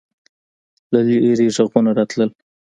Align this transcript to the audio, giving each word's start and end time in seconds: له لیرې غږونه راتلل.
له 0.91 0.99
لیرې 1.07 1.47
غږونه 1.57 1.91
راتلل. 1.97 2.29